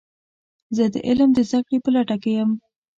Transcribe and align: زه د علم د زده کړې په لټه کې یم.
زه 0.75 0.83
د 0.93 0.95
علم 1.07 1.29
د 1.33 1.39
زده 1.49 1.59
کړې 1.67 1.77
په 1.83 1.89
لټه 1.95 2.15
کې 2.23 2.31
یم. 2.37 2.51